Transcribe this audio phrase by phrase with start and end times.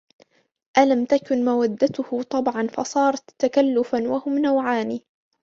[0.77, 4.99] أَلَمْ تَكُنْ مَوَدَّتُهُ طَبْعًا فَصَارَتْ تَكَلُّفَا وَهُمْ نَوْعَانِ